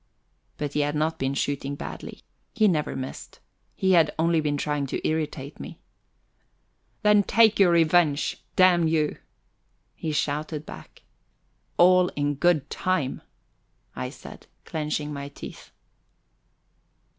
[0.57, 2.23] But he had not been shooting badly.
[2.55, 3.39] He never missed.
[3.75, 5.77] He had only been trying to irritate me.
[7.03, 9.19] "Then take your revenge, damn you!"
[9.95, 11.03] he shouted back.
[11.77, 13.21] "All in good time,"
[13.95, 15.69] I said, clenching my teeth.